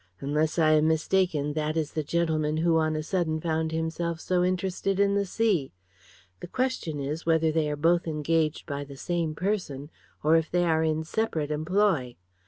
Unless 0.19 0.57
I 0.57 0.71
am 0.71 0.87
mistaken 0.87 1.53
that 1.53 1.77
is 1.77 1.91
the 1.93 2.01
gentleman 2.03 2.57
who 2.57 2.79
on 2.79 2.95
a 2.95 3.03
sudden 3.03 3.39
found 3.39 3.71
himself 3.71 4.19
so 4.19 4.43
interested 4.43 4.99
in 4.99 5.13
the 5.13 5.27
sea. 5.27 5.73
The 6.39 6.47
question 6.47 6.99
is, 6.99 7.27
whether 7.27 7.51
they 7.51 7.69
are 7.69 7.75
both 7.75 8.07
engaged 8.07 8.65
by 8.65 8.83
the 8.83 8.97
same 8.97 9.35
person, 9.35 9.91
or 10.23 10.37
if 10.37 10.49
they 10.49 10.63
are 10.63 10.83
in 10.83 11.03
separate 11.03 11.51
employ. 11.51 12.15